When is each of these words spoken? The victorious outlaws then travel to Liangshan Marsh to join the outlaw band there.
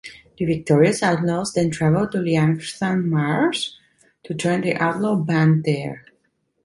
The 0.39 0.45
victorious 0.45 1.03
outlaws 1.03 1.53
then 1.53 1.69
travel 1.69 2.07
to 2.07 2.17
Liangshan 2.17 3.05
Marsh 3.05 3.69
to 4.23 4.33
join 4.33 4.61
the 4.61 4.73
outlaw 4.73 5.13
band 5.13 5.63
there. 5.63 6.07